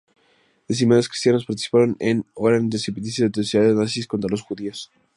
[0.67, 4.89] Demasiados cristianos participaron en, o eran simpatizantes, atrocidades nazis contra los Judíos.